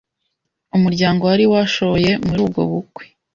[0.77, 3.05] umuryango wari washoye muri ubwo bukwe.